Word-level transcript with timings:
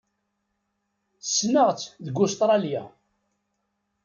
Ssneɣ-tt 1.27 1.91
deg 2.05 2.15
Ustṛalya. 2.23 2.83